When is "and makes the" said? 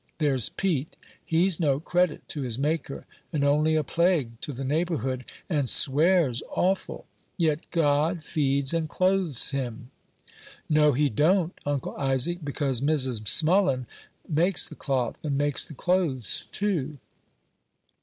15.23-15.75